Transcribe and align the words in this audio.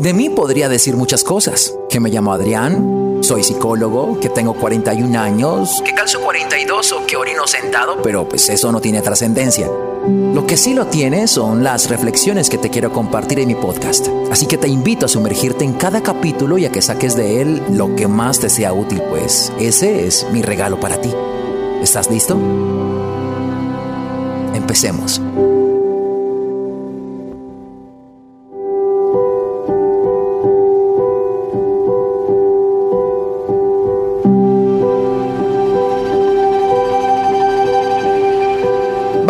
De 0.00 0.14
mí 0.14 0.30
podría 0.30 0.70
decir 0.70 0.96
muchas 0.96 1.22
cosas, 1.22 1.74
que 1.90 2.00
me 2.00 2.08
llamo 2.08 2.32
Adrián, 2.32 3.18
soy 3.20 3.44
psicólogo, 3.44 4.18
que 4.18 4.30
tengo 4.30 4.54
41 4.54 5.20
años, 5.20 5.82
que 5.84 5.92
calzo 5.92 6.22
42 6.22 6.92
o 6.92 7.06
que 7.06 7.18
orino 7.18 7.46
sentado, 7.46 8.00
pero 8.00 8.26
pues 8.26 8.48
eso 8.48 8.72
no 8.72 8.80
tiene 8.80 9.02
trascendencia. 9.02 9.68
Lo 9.68 10.46
que 10.46 10.56
sí 10.56 10.72
lo 10.72 10.86
tiene 10.86 11.28
son 11.28 11.62
las 11.62 11.90
reflexiones 11.90 12.48
que 12.48 12.56
te 12.56 12.70
quiero 12.70 12.94
compartir 12.94 13.40
en 13.40 13.48
mi 13.48 13.54
podcast. 13.54 14.08
Así 14.30 14.46
que 14.46 14.56
te 14.56 14.68
invito 14.68 15.04
a 15.04 15.08
sumergirte 15.10 15.66
en 15.66 15.74
cada 15.74 16.02
capítulo 16.02 16.56
y 16.56 16.64
a 16.64 16.72
que 16.72 16.80
saques 16.80 17.14
de 17.14 17.42
él 17.42 17.62
lo 17.70 17.94
que 17.94 18.08
más 18.08 18.40
te 18.40 18.48
sea 18.48 18.72
útil, 18.72 19.02
pues 19.10 19.52
ese 19.60 20.06
es 20.06 20.26
mi 20.32 20.40
regalo 20.40 20.80
para 20.80 20.98
ti. 20.98 21.12
¿Estás 21.82 22.10
listo? 22.10 22.38
Empecemos. 24.54 25.20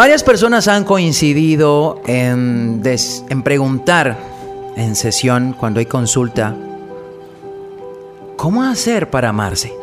Varias 0.00 0.24
personas 0.24 0.66
han 0.66 0.84
coincidido 0.84 2.00
en, 2.06 2.80
preguntar 3.44 4.16
en 4.74 4.96
sesión, 4.96 5.52
cuando 5.52 5.78
hay 5.78 5.84
consulta, 5.84 6.56
¿cómo 8.38 8.62
hacer 8.62 9.10
para 9.10 9.28
amarse? 9.28 9.74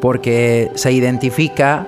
Porque 0.00 0.70
se 0.76 0.92
identifica 0.92 1.86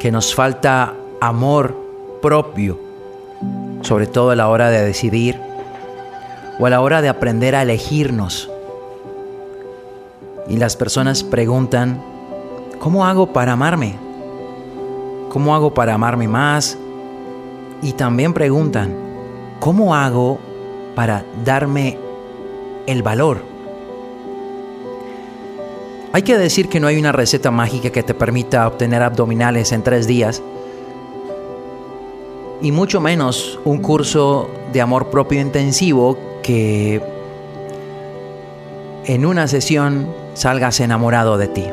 que 0.00 0.10
nos 0.10 0.34
falta 0.34 0.94
amor 1.20 1.76
propio, 2.22 2.80
sobre 3.82 4.06
todo 4.06 4.30
a 4.30 4.36
la 4.36 4.48
hora 4.48 4.70
de 4.70 4.82
decidir 4.82 5.38
o 6.58 6.64
a 6.64 6.70
la 6.70 6.80
hora 6.80 7.02
de 7.02 7.10
aprender 7.10 7.54
a 7.54 7.60
elegirnos. 7.60 8.50
Y 10.48 10.56
las 10.56 10.76
personas 10.76 11.24
preguntan, 11.24 12.02
¿cómo 12.78 13.04
hago 13.04 13.34
para 13.34 13.52
amarme? 13.52 14.07
¿Cómo 15.28 15.54
hago 15.54 15.74
para 15.74 15.94
amarme 15.94 16.28
más? 16.28 16.78
Y 17.82 17.92
también 17.92 18.32
preguntan, 18.32 18.94
¿cómo 19.60 19.94
hago 19.94 20.38
para 20.94 21.24
darme 21.44 21.98
el 22.86 23.02
valor? 23.02 23.42
Hay 26.12 26.22
que 26.22 26.38
decir 26.38 26.68
que 26.68 26.80
no 26.80 26.86
hay 26.86 26.98
una 26.98 27.12
receta 27.12 27.50
mágica 27.50 27.90
que 27.90 28.02
te 28.02 28.14
permita 28.14 28.66
obtener 28.66 29.02
abdominales 29.02 29.72
en 29.72 29.82
tres 29.82 30.06
días, 30.06 30.42
y 32.60 32.72
mucho 32.72 33.00
menos 33.00 33.60
un 33.64 33.78
curso 33.78 34.48
de 34.72 34.80
amor 34.80 35.10
propio 35.10 35.40
intensivo 35.40 36.18
que 36.42 37.00
en 39.04 39.24
una 39.24 39.46
sesión 39.46 40.08
salgas 40.34 40.80
enamorado 40.80 41.38
de 41.38 41.48
ti. 41.48 41.64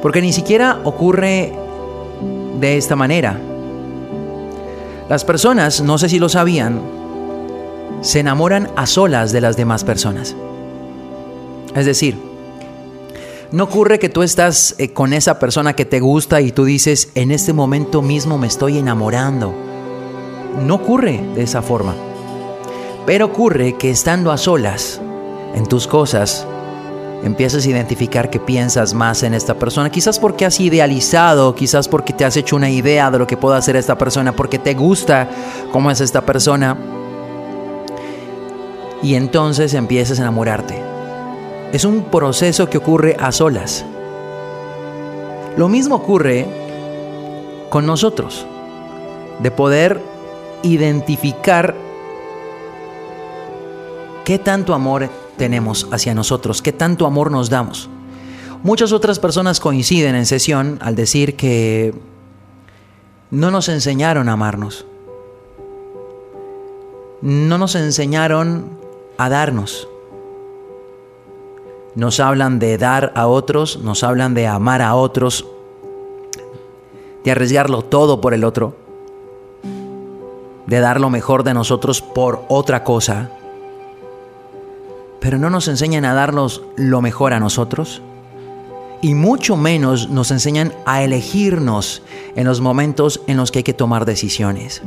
Porque 0.00 0.20
ni 0.20 0.32
siquiera 0.32 0.80
ocurre 0.82 1.52
de 2.60 2.76
esta 2.76 2.96
manera. 2.96 3.38
Las 5.08 5.24
personas, 5.24 5.80
no 5.80 5.98
sé 5.98 6.08
si 6.08 6.18
lo 6.18 6.28
sabían, 6.28 6.80
se 8.00 8.20
enamoran 8.20 8.68
a 8.76 8.86
solas 8.86 9.32
de 9.32 9.40
las 9.40 9.56
demás 9.56 9.84
personas. 9.84 10.34
Es 11.74 11.86
decir, 11.86 12.16
no 13.52 13.64
ocurre 13.64 13.98
que 13.98 14.08
tú 14.08 14.22
estás 14.22 14.74
eh, 14.78 14.92
con 14.92 15.12
esa 15.12 15.38
persona 15.38 15.74
que 15.74 15.84
te 15.84 16.00
gusta 16.00 16.40
y 16.40 16.52
tú 16.52 16.64
dices, 16.64 17.10
en 17.14 17.30
este 17.30 17.52
momento 17.52 18.00
mismo 18.00 18.38
me 18.38 18.46
estoy 18.46 18.78
enamorando. 18.78 19.54
No 20.66 20.76
ocurre 20.76 21.20
de 21.34 21.42
esa 21.42 21.62
forma. 21.62 21.94
Pero 23.04 23.26
ocurre 23.26 23.76
que 23.76 23.90
estando 23.90 24.32
a 24.32 24.38
solas 24.38 25.00
en 25.54 25.66
tus 25.66 25.86
cosas, 25.86 26.46
empiezas 27.22 27.64
a 27.64 27.70
identificar 27.70 28.30
que 28.30 28.40
piensas 28.40 28.94
más 28.94 29.22
en 29.22 29.34
esta 29.34 29.54
persona, 29.54 29.90
quizás 29.90 30.18
porque 30.18 30.44
has 30.44 30.58
idealizado, 30.60 31.54
quizás 31.54 31.88
porque 31.88 32.12
te 32.12 32.24
has 32.24 32.36
hecho 32.36 32.56
una 32.56 32.70
idea 32.70 33.10
de 33.10 33.18
lo 33.18 33.26
que 33.26 33.36
puede 33.36 33.56
hacer 33.56 33.76
esta 33.76 33.96
persona, 33.96 34.32
porque 34.32 34.58
te 34.58 34.74
gusta 34.74 35.28
cómo 35.70 35.90
es 35.90 36.00
esta 36.00 36.22
persona, 36.22 36.76
y 39.02 39.14
entonces 39.14 39.74
empiezas 39.74 40.18
a 40.18 40.22
enamorarte. 40.22 40.80
Es 41.72 41.84
un 41.84 42.02
proceso 42.04 42.68
que 42.68 42.78
ocurre 42.78 43.16
a 43.18 43.32
solas. 43.32 43.84
Lo 45.56 45.68
mismo 45.68 45.96
ocurre 45.96 46.46
con 47.68 47.86
nosotros, 47.86 48.46
de 49.40 49.50
poder 49.50 50.00
identificar 50.62 51.74
qué 54.24 54.38
tanto 54.38 54.74
amor 54.74 55.08
tenemos 55.36 55.88
hacia 55.90 56.14
nosotros, 56.14 56.62
qué 56.62 56.72
tanto 56.72 57.06
amor 57.06 57.30
nos 57.30 57.50
damos. 57.50 57.88
Muchas 58.62 58.92
otras 58.92 59.18
personas 59.18 59.58
coinciden 59.58 60.14
en 60.14 60.26
sesión 60.26 60.78
al 60.82 60.94
decir 60.94 61.36
que 61.36 61.94
no 63.30 63.50
nos 63.50 63.68
enseñaron 63.68 64.28
a 64.28 64.34
amarnos. 64.34 64.86
No 67.20 67.58
nos 67.58 67.74
enseñaron 67.74 68.78
a 69.18 69.28
darnos. 69.28 69.88
Nos 71.94 72.20
hablan 72.20 72.58
de 72.58 72.78
dar 72.78 73.12
a 73.16 73.26
otros, 73.26 73.80
nos 73.80 74.04
hablan 74.04 74.34
de 74.34 74.46
amar 74.46 74.80
a 74.80 74.94
otros, 74.94 75.44
de 77.24 77.30
arriesgarlo 77.30 77.82
todo 77.82 78.20
por 78.20 78.32
el 78.32 78.44
otro, 78.44 78.76
de 80.66 80.80
dar 80.80 81.00
lo 81.00 81.10
mejor 81.10 81.42
de 81.42 81.52
nosotros 81.52 82.00
por 82.00 82.44
otra 82.48 82.84
cosa 82.84 83.30
pero 85.22 85.38
no 85.38 85.50
nos 85.50 85.68
enseñan 85.68 86.04
a 86.04 86.14
darnos 86.14 86.62
lo 86.76 87.00
mejor 87.00 87.32
a 87.32 87.38
nosotros. 87.38 88.02
Y 89.00 89.14
mucho 89.14 89.56
menos 89.56 90.10
nos 90.10 90.32
enseñan 90.32 90.74
a 90.84 91.02
elegirnos 91.02 92.02
en 92.34 92.44
los 92.44 92.60
momentos 92.60 93.22
en 93.28 93.36
los 93.36 93.52
que 93.52 93.60
hay 93.60 93.62
que 93.62 93.72
tomar 93.72 94.04
decisiones. 94.04 94.82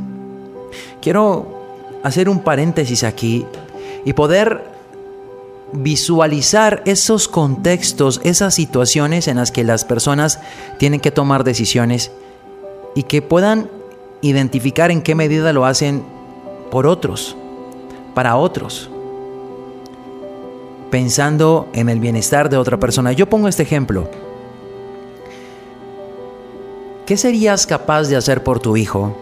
Quiero 1.00 1.98
hacer 2.02 2.28
un 2.28 2.40
paréntesis 2.40 3.02
aquí 3.02 3.46
y 4.04 4.12
poder 4.12 4.62
visualizar 5.72 6.82
esos 6.84 7.28
contextos, 7.28 8.20
esas 8.22 8.54
situaciones 8.54 9.28
en 9.28 9.38
las 9.38 9.50
que 9.50 9.64
las 9.64 9.86
personas 9.86 10.38
tienen 10.78 11.00
que 11.00 11.10
tomar 11.10 11.44
decisiones 11.44 12.12
y 12.94 13.04
que 13.04 13.22
puedan 13.22 13.70
identificar 14.20 14.90
en 14.90 15.02
qué 15.02 15.14
medida 15.14 15.54
lo 15.54 15.64
hacen 15.64 16.04
por 16.70 16.86
otros, 16.86 17.36
para 18.14 18.36
otros 18.36 18.90
pensando 20.96 21.68
en 21.74 21.90
el 21.90 22.00
bienestar 22.00 22.48
de 22.48 22.56
otra 22.56 22.78
persona. 22.78 23.12
Yo 23.12 23.28
pongo 23.28 23.48
este 23.48 23.62
ejemplo. 23.62 24.08
¿Qué 27.04 27.18
serías 27.18 27.66
capaz 27.66 28.04
de 28.04 28.16
hacer 28.16 28.42
por 28.42 28.60
tu 28.60 28.78
hijo? 28.78 29.14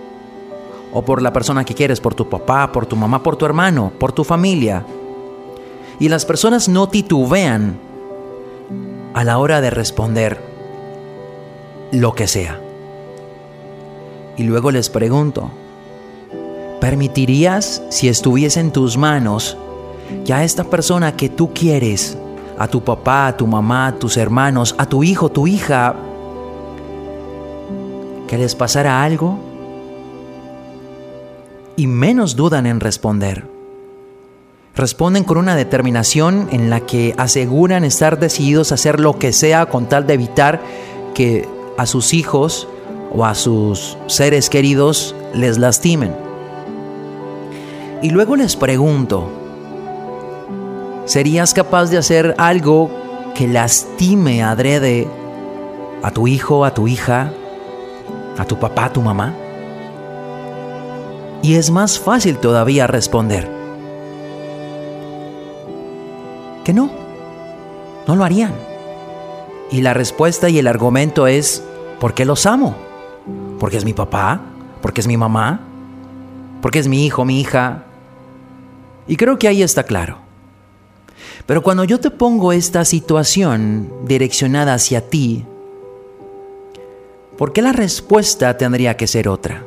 O 0.92 1.02
por 1.02 1.20
la 1.20 1.32
persona 1.32 1.64
que 1.64 1.74
quieres, 1.74 2.00
por 2.00 2.14
tu 2.14 2.28
papá, 2.28 2.70
por 2.70 2.86
tu 2.86 2.94
mamá, 2.94 3.24
por 3.24 3.34
tu 3.34 3.44
hermano, 3.44 3.90
por 3.98 4.12
tu 4.12 4.22
familia. 4.22 4.86
Y 5.98 6.08
las 6.08 6.24
personas 6.24 6.68
no 6.68 6.88
titubean 6.88 7.76
a 9.12 9.24
la 9.24 9.38
hora 9.38 9.60
de 9.60 9.70
responder 9.70 10.38
lo 11.90 12.14
que 12.14 12.28
sea. 12.28 12.60
Y 14.36 14.44
luego 14.44 14.70
les 14.70 14.90
pregunto, 14.90 15.50
¿permitirías, 16.80 17.82
si 17.90 18.06
estuviese 18.06 18.60
en 18.60 18.70
tus 18.70 18.96
manos, 18.96 19.56
que 20.24 20.32
a 20.32 20.44
esta 20.44 20.64
persona 20.64 21.16
que 21.16 21.28
tú 21.28 21.52
quieres, 21.52 22.16
a 22.58 22.68
tu 22.68 22.82
papá, 22.82 23.26
a 23.26 23.36
tu 23.36 23.46
mamá, 23.46 23.88
a 23.88 23.98
tus 23.98 24.16
hermanos, 24.16 24.74
a 24.78 24.86
tu 24.86 25.02
hijo, 25.02 25.30
tu 25.30 25.46
hija, 25.46 25.94
que 28.26 28.38
les 28.38 28.54
pasara 28.54 29.02
algo 29.02 29.38
y 31.76 31.86
menos 31.86 32.36
dudan 32.36 32.66
en 32.66 32.80
responder. 32.80 33.46
Responden 34.76 35.24
con 35.24 35.38
una 35.38 35.54
determinación 35.54 36.48
en 36.50 36.68
la 36.68 36.80
que 36.80 37.14
aseguran 37.16 37.84
estar 37.84 38.18
decididos 38.18 38.72
a 38.72 38.74
hacer 38.74 38.98
lo 38.98 39.18
que 39.18 39.32
sea 39.32 39.66
con 39.66 39.88
tal 39.88 40.06
de 40.06 40.14
evitar 40.14 40.60
que 41.14 41.48
a 41.76 41.86
sus 41.86 42.12
hijos 42.12 42.66
o 43.12 43.24
a 43.24 43.34
sus 43.34 43.96
seres 44.06 44.50
queridos 44.50 45.14
les 45.32 45.58
lastimen. 45.58 46.14
Y 48.02 48.10
luego 48.10 48.34
les 48.36 48.56
pregunto, 48.56 49.30
¿Serías 51.04 51.52
capaz 51.52 51.90
de 51.90 51.98
hacer 51.98 52.34
algo 52.38 52.90
que 53.34 53.46
lastime 53.46 54.42
adrede 54.42 55.06
a 56.02 56.10
tu 56.10 56.26
hijo, 56.26 56.64
a 56.64 56.72
tu 56.72 56.88
hija, 56.88 57.32
a 58.38 58.44
tu 58.44 58.58
papá, 58.58 58.86
a 58.86 58.92
tu 58.92 59.02
mamá? 59.02 59.34
Y 61.42 61.56
es 61.56 61.70
más 61.70 61.98
fácil 61.98 62.38
todavía 62.38 62.86
responder 62.86 63.50
que 66.64 66.72
no, 66.72 66.90
no 68.06 68.16
lo 68.16 68.24
harían. 68.24 68.54
Y 69.70 69.82
la 69.82 69.92
respuesta 69.92 70.48
y 70.48 70.58
el 70.58 70.66
argumento 70.66 71.26
es, 71.26 71.62
porque 72.00 72.24
los 72.24 72.46
amo, 72.46 72.74
porque 73.60 73.76
es 73.76 73.84
mi 73.84 73.92
papá, 73.92 74.40
porque 74.80 75.02
es 75.02 75.06
mi 75.06 75.18
mamá, 75.18 75.60
porque 76.62 76.78
es 76.78 76.88
mi 76.88 77.04
hijo, 77.04 77.24
mi 77.24 77.40
hija, 77.40 77.84
Y 79.06 79.16
creo 79.16 79.38
que 79.38 79.48
ahí 79.48 79.62
está 79.62 79.82
claro. 79.82 80.23
Pero 81.46 81.62
cuando 81.62 81.84
yo 81.84 82.00
te 82.00 82.10
pongo 82.10 82.52
esta 82.52 82.84
situación 82.84 83.92
direccionada 84.06 84.74
hacia 84.74 85.02
ti, 85.02 85.44
¿por 87.36 87.52
qué 87.52 87.60
la 87.60 87.72
respuesta 87.72 88.56
tendría 88.56 88.96
que 88.96 89.06
ser 89.06 89.28
otra? 89.28 89.66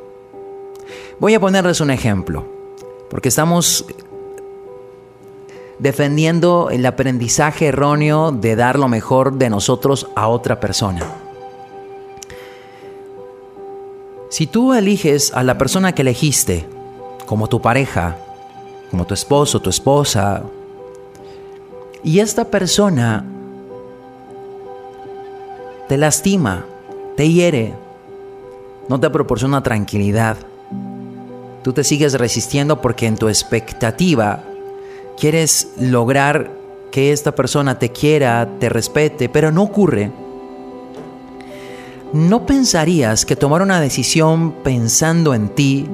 Voy 1.19 1.35
a 1.35 1.39
ponerles 1.39 1.79
un 1.79 1.91
ejemplo, 1.91 2.45
porque 3.09 3.29
estamos 3.29 3.85
defendiendo 5.77 6.69
el 6.71 6.83
aprendizaje 6.85 7.68
erróneo 7.68 8.31
de 8.31 8.56
dar 8.56 8.80
lo 8.80 8.88
mejor 8.88 9.33
de 9.38 9.51
nosotros 9.51 10.07
a 10.15 10.27
otra 10.27 10.59
persona. 10.59 11.01
Si 14.30 14.47
tú 14.47 14.73
eliges 14.73 15.31
a 15.33 15.44
la 15.44 15.57
persona 15.59 15.94
que 15.94 16.01
elegiste 16.01 16.68
como 17.27 17.47
tu 17.47 17.62
pareja, 17.62 18.18
como 18.89 19.06
tu 19.06 19.13
esposo, 19.13 19.62
tu 19.62 19.69
esposa, 19.69 20.44
y 22.07 22.21
esta 22.21 22.45
persona 22.45 23.25
te 25.89 25.98
lastima, 25.98 26.65
te 27.18 27.30
hiere, 27.30 27.74
no 28.88 28.98
te 28.98 29.09
proporciona 29.09 29.62
tranquilidad, 29.62 30.38
tú 31.63 31.74
te 31.74 31.83
sigues 31.83 32.13
resistiendo 32.13 32.80
porque 32.80 33.07
en 33.07 33.18
tu 33.18 33.27
expectativa 33.27 34.42
quieres 35.19 35.74
lograr 35.81 36.50
que 36.92 37.12
esta 37.12 37.36
persona 37.36 37.77
te 37.77 37.92
quiera, 37.92 38.51
te 38.57 38.69
respete, 38.69 39.27
pero 39.27 39.51
no 39.51 39.63
ocurre, 39.63 40.09
¿no 42.13 42.45
pensarías 42.45 43.25
que 43.25 43.36
tomar 43.36 43.62
una 43.62 43.81
decisión 43.81 44.54
pensando 44.63 45.33
en 45.33 45.50
ti 45.50 45.89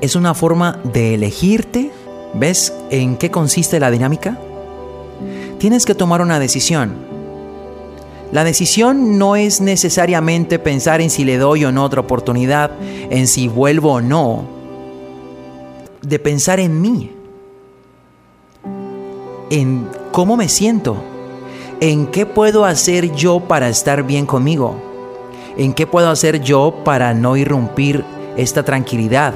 es 0.00 0.16
una 0.16 0.34
forma 0.34 0.80
de 0.82 1.14
elegirte? 1.14 1.92
¿Ves 2.34 2.74
en 2.90 3.16
qué 3.16 3.30
consiste 3.30 3.78
la 3.78 3.92
dinámica? 3.92 4.36
Tienes 5.64 5.86
que 5.86 5.94
tomar 5.94 6.20
una 6.20 6.38
decisión. 6.38 6.92
La 8.32 8.44
decisión 8.44 9.16
no 9.16 9.34
es 9.34 9.62
necesariamente 9.62 10.58
pensar 10.58 11.00
en 11.00 11.08
si 11.08 11.24
le 11.24 11.38
doy 11.38 11.64
o 11.64 11.72
no 11.72 11.84
otra 11.84 12.02
oportunidad, 12.02 12.72
en 13.08 13.26
si 13.26 13.48
vuelvo 13.48 13.94
o 13.94 14.00
no, 14.02 14.44
de 16.02 16.18
pensar 16.18 16.60
en 16.60 16.82
mí 16.82 17.12
en 19.48 19.88
cómo 20.12 20.36
me 20.36 20.50
siento, 20.50 20.98
en 21.80 22.08
qué 22.08 22.26
puedo 22.26 22.66
hacer 22.66 23.14
yo 23.14 23.40
para 23.40 23.70
estar 23.70 24.02
bien 24.02 24.26
conmigo, 24.26 24.76
en 25.56 25.72
qué 25.72 25.86
puedo 25.86 26.10
hacer 26.10 26.42
yo 26.42 26.82
para 26.84 27.14
no 27.14 27.38
irrumpir 27.38 28.04
esta 28.36 28.64
tranquilidad. 28.64 29.32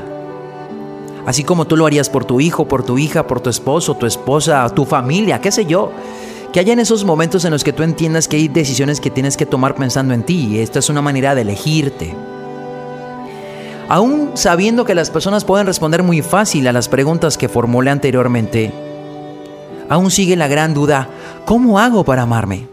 Así 1.29 1.45
como 1.45 1.67
tú 1.67 1.77
lo 1.77 1.85
harías 1.85 2.09
por 2.09 2.25
tu 2.25 2.41
hijo, 2.41 2.69
por 2.69 2.85
tu 2.85 2.97
hija, 2.97 3.27
por 3.27 3.41
tu 3.41 3.51
esposo, 3.51 3.95
tu 3.95 4.07
esposa, 4.07 4.67
tu 4.71 4.87
familia, 4.87 5.43
qué 5.43 5.53
sé 5.53 5.67
yo. 5.67 5.93
Que 6.55 6.61
haya 6.61 6.73
en 6.73 6.79
esos 6.79 7.05
momentos 7.05 7.45
en 7.45 7.51
los 7.51 7.65
que 7.65 7.75
tú 7.75 7.83
entiendas 7.83 8.29
que 8.29 8.39
hay 8.39 8.49
decisiones 8.49 8.99
que 8.99 9.11
tienes 9.11 9.37
que 9.37 9.45
tomar 9.45 9.75
pensando 9.75 10.15
en 10.15 10.23
ti 10.23 10.49
y 10.53 10.61
esta 10.61 10.79
es 10.79 10.89
una 10.89 11.03
manera 11.03 11.35
de 11.35 11.43
elegirte. 11.43 12.17
Aún 13.91 14.31
sabiendo 14.33 14.87
que 14.87 14.95
las 14.95 15.11
personas 15.11 15.45
pueden 15.45 15.67
responder 15.67 16.03
muy 16.03 16.23
fácil 16.23 16.67
a 16.67 16.73
las 16.73 16.89
preguntas 16.89 17.37
que 17.37 17.51
formulé 17.51 17.91
anteriormente, 17.91 18.73
aún 19.91 20.11
sigue 20.11 20.35
la 20.35 20.49
gran 20.49 20.73
duda, 20.73 21.11
¿cómo 21.45 21.79
hago 21.79 22.05
para 22.05 22.23
amarme? 22.23 22.69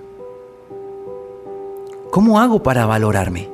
¿Cómo 2.10 2.40
hago 2.40 2.63
para 2.63 2.86
valorarme? 2.86 3.50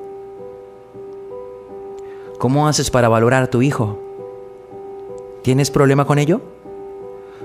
¿Cómo 2.37 2.67
haces 2.67 2.91
para 2.91 3.09
valorar 3.09 3.41
a 3.41 3.49
tu 3.49 3.63
hijo? 3.63 4.00
¿Tienes 5.41 5.71
problema 5.71 6.05
con 6.05 6.19
ello? 6.19 6.41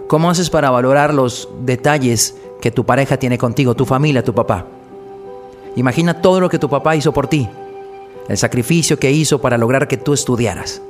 ¿Cómo 0.08 0.30
haces 0.30 0.50
para 0.50 0.70
valorar 0.70 1.14
los 1.14 1.48
detalles 1.62 2.36
que 2.60 2.70
tu 2.70 2.84
pareja 2.84 3.16
tiene 3.16 3.38
contigo, 3.38 3.74
tu 3.74 3.84
familia, 3.84 4.22
tu 4.22 4.34
papá? 4.34 4.66
Imagina 5.76 6.20
todo 6.20 6.40
lo 6.40 6.48
que 6.48 6.58
tu 6.58 6.68
papá 6.68 6.96
hizo 6.96 7.12
por 7.12 7.26
ti, 7.26 7.48
el 8.28 8.36
sacrificio 8.36 8.98
que 8.98 9.10
hizo 9.10 9.40
para 9.40 9.58
lograr 9.58 9.88
que 9.88 9.96
tú 9.96 10.12
estudiaras, 10.12 10.80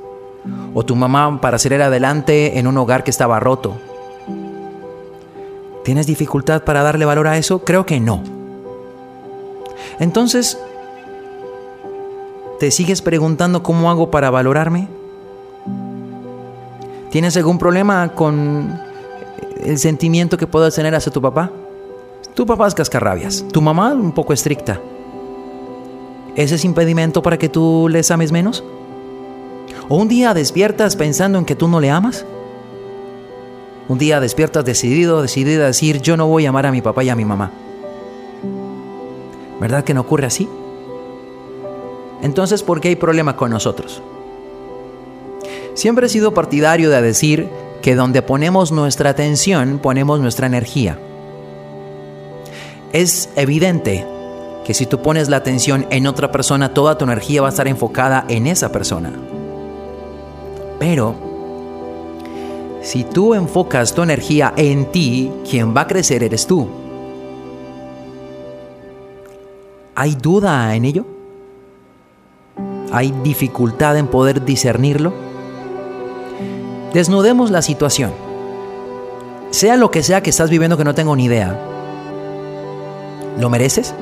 o 0.73 0.85
tu 0.85 0.95
mamá 0.95 1.41
para 1.41 1.57
salir 1.57 1.81
adelante 1.81 2.59
en 2.59 2.67
un 2.67 2.77
hogar 2.77 3.03
que 3.03 3.11
estaba 3.11 3.39
roto, 3.39 3.75
¿Tienes 5.87 6.05
dificultad 6.05 6.63
para 6.63 6.83
darle 6.83 7.05
valor 7.05 7.29
a 7.29 7.37
eso? 7.37 7.59
Creo 7.59 7.85
que 7.85 8.01
no. 8.01 8.21
Entonces, 10.01 10.59
¿te 12.59 12.71
sigues 12.71 13.01
preguntando 13.01 13.63
cómo 13.63 13.89
hago 13.89 14.11
para 14.11 14.29
valorarme? 14.29 14.89
¿Tienes 17.11 17.37
algún 17.37 17.57
problema 17.57 18.09
con 18.09 18.79
el 19.63 19.77
sentimiento 19.77 20.37
que 20.37 20.45
puedas 20.45 20.75
tener 20.75 20.93
hacia 20.93 21.11
tu 21.11 21.21
papá? 21.21 21.51
Tu 22.33 22.45
papá 22.45 22.67
es 22.67 22.75
cascarrabias, 22.75 23.45
tu 23.51 23.61
mamá 23.61 23.93
un 23.93 24.11
poco 24.11 24.33
estricta. 24.33 24.79
¿Ese 26.35 26.55
es 26.55 26.65
impedimento 26.65 27.23
para 27.23 27.37
que 27.37 27.49
tú 27.49 27.87
les 27.89 28.11
ames 28.11 28.31
menos? 28.31 28.63
¿O 29.89 29.95
un 29.95 30.07
día 30.07 30.33
despiertas 30.33 30.95
pensando 30.95 31.39
en 31.39 31.45
que 31.45 31.55
tú 31.55 31.67
no 31.67 31.79
le 31.79 31.89
amas? 31.89 32.25
Un 33.87 33.97
día 33.97 34.19
despiertas 34.19 34.65
decidido, 34.65 35.21
decidido 35.21 35.63
a 35.63 35.67
decir, 35.67 36.01
yo 36.01 36.17
no 36.17 36.27
voy 36.27 36.45
a 36.45 36.49
amar 36.49 36.65
a 36.65 36.71
mi 36.71 36.81
papá 36.81 37.05
y 37.05 37.09
a 37.09 37.15
mi 37.15 37.23
mamá. 37.23 37.51
¿Verdad 39.61 39.85
que 39.85 39.93
no 39.93 40.01
ocurre 40.01 40.27
así? 40.27 40.47
Entonces, 42.21 42.63
¿por 42.63 42.81
qué 42.81 42.89
hay 42.89 42.95
problema 42.97 43.37
con 43.37 43.49
nosotros? 43.49 44.01
Siempre 45.77 46.07
he 46.07 46.09
sido 46.09 46.33
partidario 46.33 46.89
de 46.89 46.99
decir 47.03 47.47
que 47.83 47.93
donde 47.93 48.23
ponemos 48.23 48.71
nuestra 48.71 49.11
atención, 49.11 49.77
ponemos 49.77 50.19
nuestra 50.19 50.47
energía. 50.47 50.97
Es 52.93 53.29
evidente 53.35 54.03
que 54.65 54.73
si 54.73 54.87
tú 54.87 55.03
pones 55.03 55.29
la 55.29 55.37
atención 55.37 55.85
en 55.91 56.07
otra 56.07 56.31
persona, 56.31 56.73
toda 56.73 56.97
tu 56.97 57.05
energía 57.05 57.43
va 57.43 57.49
a 57.49 57.51
estar 57.51 57.67
enfocada 57.67 58.25
en 58.27 58.47
esa 58.47 58.71
persona. 58.71 59.13
Pero 60.79 61.13
si 62.81 63.03
tú 63.03 63.35
enfocas 63.35 63.93
tu 63.93 64.01
energía 64.01 64.55
en 64.57 64.91
ti, 64.91 65.31
quien 65.47 65.77
va 65.77 65.81
a 65.81 65.87
crecer 65.87 66.23
eres 66.23 66.47
tú. 66.47 66.67
¿Hay 69.93 70.15
duda 70.15 70.75
en 70.75 70.85
ello? 70.85 71.05
¿Hay 72.91 73.13
dificultad 73.23 73.95
en 73.95 74.07
poder 74.07 74.43
discernirlo? 74.43 75.26
Desnudemos 76.97 77.51
la 77.51 77.61
situación. 77.61 78.11
Sea 79.51 79.77
lo 79.77 79.91
que 79.91 80.01
sea 80.01 80.23
que 80.23 80.31
estás 80.31 80.49
viviendo 80.49 80.77
que 80.77 80.83
no 80.83 80.95
tengo 80.95 81.15
ni 81.15 81.25
idea. 81.25 81.55
¿Lo 83.39 83.51
mereces? 83.51 83.93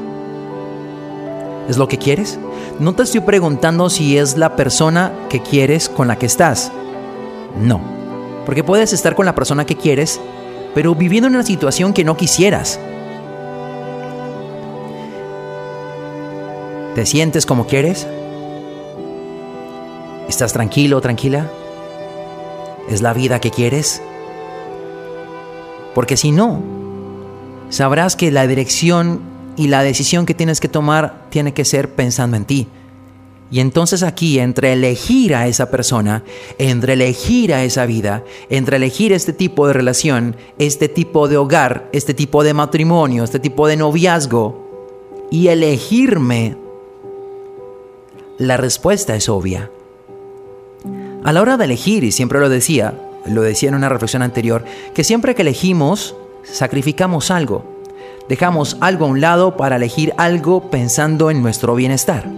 ¿Es 1.67 1.75
lo 1.75 1.89
que 1.89 1.97
quieres? 1.97 2.39
No 2.79 2.95
te 2.95 3.03
estoy 3.03 3.19
preguntando 3.19 3.89
si 3.89 4.17
es 4.17 4.37
la 4.37 4.55
persona 4.55 5.11
que 5.27 5.41
quieres 5.41 5.89
con 5.89 6.07
la 6.07 6.17
que 6.17 6.25
estás. 6.25 6.71
No. 7.61 7.81
Porque 8.45 8.63
puedes 8.63 8.93
estar 8.93 9.13
con 9.13 9.25
la 9.25 9.35
persona 9.35 9.65
que 9.65 9.75
quieres, 9.75 10.21
pero 10.73 10.95
viviendo 10.95 11.27
en 11.27 11.35
una 11.35 11.43
situación 11.43 11.91
que 11.91 12.05
no 12.05 12.15
quisieras. 12.15 12.79
¿Te 16.95 17.05
sientes 17.05 17.45
como 17.45 17.67
quieres? 17.67 18.07
¿Estás 20.29 20.53
tranquilo 20.53 21.01
tranquila? 21.01 21.49
¿Es 22.89 23.01
la 23.01 23.13
vida 23.13 23.41
que 23.41 23.51
quieres? 23.51 24.01
Porque 25.93 26.17
si 26.17 26.31
no, 26.31 26.61
sabrás 27.69 28.15
que 28.15 28.31
la 28.31 28.47
dirección 28.47 29.21
y 29.55 29.67
la 29.67 29.81
decisión 29.81 30.25
que 30.25 30.33
tienes 30.33 30.59
que 30.59 30.67
tomar 30.67 31.25
tiene 31.29 31.53
que 31.53 31.65
ser 31.65 31.89
pensando 31.89 32.37
en 32.37 32.45
ti. 32.45 32.67
Y 33.51 33.59
entonces 33.59 34.03
aquí, 34.03 34.39
entre 34.39 34.73
elegir 34.73 35.35
a 35.35 35.47
esa 35.47 35.69
persona, 35.69 36.23
entre 36.57 36.93
elegir 36.93 37.53
a 37.53 37.63
esa 37.63 37.85
vida, 37.85 38.23
entre 38.49 38.77
elegir 38.77 39.13
este 39.13 39.33
tipo 39.33 39.67
de 39.67 39.73
relación, 39.73 40.35
este 40.57 40.89
tipo 40.89 41.27
de 41.27 41.37
hogar, 41.37 41.87
este 41.91 42.13
tipo 42.13 42.43
de 42.43 42.53
matrimonio, 42.53 43.23
este 43.23 43.39
tipo 43.39 43.67
de 43.67 43.77
noviazgo, 43.77 44.65
y 45.31 45.47
elegirme, 45.47 46.57
la 48.37 48.57
respuesta 48.57 49.15
es 49.15 49.29
obvia. 49.29 49.71
A 51.25 51.33
la 51.33 51.41
hora 51.41 51.57
de 51.57 51.65
elegir, 51.65 52.03
y 52.03 52.11
siempre 52.11 52.39
lo 52.39 52.49
decía, 52.49 52.93
lo 53.25 53.41
decía 53.41 53.69
en 53.69 53.75
una 53.75 53.89
reflexión 53.89 54.21
anterior, 54.21 54.63
que 54.93 55.03
siempre 55.03 55.33
que 55.33 55.41
elegimos, 55.41 56.15
sacrificamos 56.43 57.31
algo. 57.31 57.65
Dejamos 58.29 58.77
algo 58.79 59.05
a 59.05 59.09
un 59.09 59.21
lado 59.21 59.57
para 59.57 59.77
elegir 59.77 60.13
algo 60.17 60.69
pensando 60.69 61.31
en 61.31 61.41
nuestro 61.41 61.73
bienestar. 61.73 62.29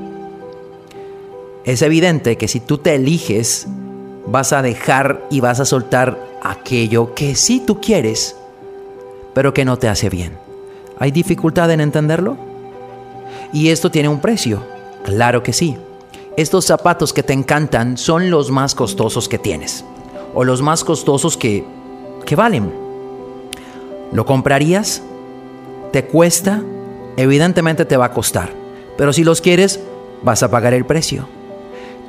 Es 1.66 1.82
evidente 1.82 2.38
que 2.38 2.48
si 2.48 2.62
tú 2.62 2.78
te 2.78 2.96
eliges, 2.96 3.68
vas 4.26 4.54
a 4.54 4.62
dejar 4.62 5.28
y 5.30 5.42
vas 5.42 5.60
a 5.60 5.66
soltar 5.66 6.18
aquello 6.42 7.14
que 7.14 7.36
sí 7.36 7.62
tú 7.68 7.82
quieres, 7.82 8.38
pero 9.34 9.54
que 9.54 9.66
no 9.66 9.76
te 9.76 9.90
hace 9.90 10.08
bien. 10.10 10.38
¿Hay 10.98 11.12
dificultad 11.12 11.70
en 11.72 11.82
entenderlo? 11.82 12.38
Y 13.52 13.68
esto 13.68 13.92
tiene 13.92 14.08
un 14.08 14.22
precio. 14.22 14.64
Claro 15.04 15.44
que 15.44 15.52
sí. 15.52 15.76
Estos 16.38 16.66
zapatos 16.66 17.12
que 17.14 17.24
te 17.24 17.34
encantan 17.34 17.98
son 17.98 18.30
los 18.30 18.52
más 18.52 18.76
costosos 18.76 19.28
que 19.28 19.40
tienes. 19.40 19.84
O 20.34 20.44
los 20.44 20.62
más 20.62 20.84
costosos 20.84 21.36
que 21.36 21.66
¿Qué 22.28 22.36
valen? 22.36 22.74
¿Lo 24.12 24.26
comprarías? 24.26 25.02
¿Te 25.94 26.04
cuesta? 26.04 26.62
Evidentemente 27.16 27.86
te 27.86 27.96
va 27.96 28.06
a 28.06 28.12
costar. 28.12 28.52
Pero 28.98 29.14
si 29.14 29.24
los 29.24 29.40
quieres, 29.40 29.80
vas 30.24 30.44
a 30.44 30.52
pagar 30.52 30.74
el 30.74 30.86
precio. 30.86 31.28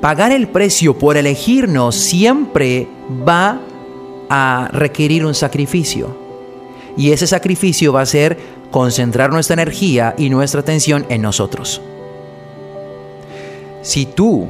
Pagar 0.00 0.32
el 0.32 0.48
precio 0.48 0.98
por 0.98 1.16
elegirnos 1.16 1.94
siempre 1.94 2.88
va 3.26 3.60
a 4.28 4.68
requerir 4.72 5.24
un 5.24 5.34
sacrificio. 5.34 6.16
Y 6.96 7.12
ese 7.12 7.28
sacrificio 7.28 7.92
va 7.92 8.00
a 8.00 8.06
ser 8.06 8.36
concentrar 8.72 9.30
nuestra 9.32 9.54
energía 9.54 10.16
y 10.18 10.30
nuestra 10.30 10.62
atención 10.62 11.06
en 11.08 11.22
nosotros. 11.22 11.80
Si 13.82 14.06
tú 14.06 14.46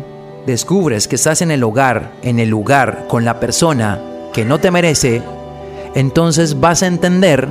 descubres 0.47 1.09
que 1.09 1.17
estás 1.17 1.43
en 1.43 1.51
el 1.51 1.63
hogar, 1.63 2.13
en 2.23 2.39
el 2.39 2.49
lugar, 2.49 3.07
con 3.09 3.25
la 3.25 3.39
persona 3.39 4.01
que 4.33 4.45
no 4.45 4.59
te 4.59 4.71
merece, 4.71 5.23
entonces 5.95 6.59
vas 6.61 6.83
a 6.83 6.87
entender 6.87 7.49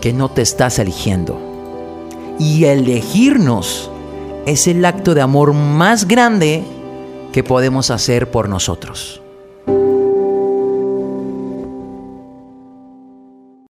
que 0.00 0.12
no 0.12 0.30
te 0.30 0.42
estás 0.42 0.78
eligiendo. 0.78 1.38
Y 2.38 2.64
elegirnos 2.64 3.90
es 4.46 4.66
el 4.66 4.84
acto 4.84 5.14
de 5.14 5.20
amor 5.20 5.52
más 5.52 6.08
grande 6.08 6.64
que 7.32 7.44
podemos 7.44 7.90
hacer 7.90 8.30
por 8.30 8.48
nosotros. 8.48 9.19